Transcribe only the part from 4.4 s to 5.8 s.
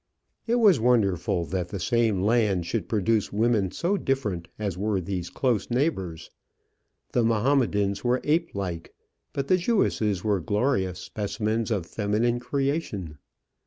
as were these close